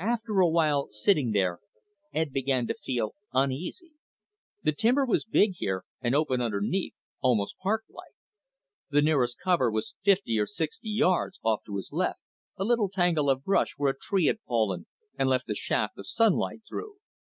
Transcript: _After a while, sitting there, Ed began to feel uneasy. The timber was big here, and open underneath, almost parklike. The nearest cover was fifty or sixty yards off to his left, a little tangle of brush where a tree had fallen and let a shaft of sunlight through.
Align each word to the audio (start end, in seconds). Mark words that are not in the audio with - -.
_After 0.04 0.40
a 0.40 0.48
while, 0.48 0.88
sitting 0.90 1.30
there, 1.30 1.60
Ed 2.12 2.32
began 2.32 2.66
to 2.66 2.74
feel 2.74 3.14
uneasy. 3.32 3.92
The 4.64 4.72
timber 4.72 5.04
was 5.06 5.24
big 5.24 5.52
here, 5.58 5.84
and 6.00 6.12
open 6.12 6.40
underneath, 6.40 6.94
almost 7.20 7.54
parklike. 7.62 8.14
The 8.90 9.00
nearest 9.00 9.36
cover 9.38 9.70
was 9.70 9.94
fifty 10.02 10.40
or 10.40 10.46
sixty 10.46 10.90
yards 10.90 11.38
off 11.44 11.62
to 11.66 11.76
his 11.76 11.92
left, 11.92 12.18
a 12.56 12.64
little 12.64 12.88
tangle 12.88 13.30
of 13.30 13.44
brush 13.44 13.74
where 13.76 13.92
a 13.92 13.96
tree 13.96 14.26
had 14.26 14.40
fallen 14.40 14.86
and 15.16 15.28
let 15.28 15.48
a 15.48 15.54
shaft 15.54 15.98
of 15.98 16.08
sunlight 16.08 16.62
through. 16.68 16.96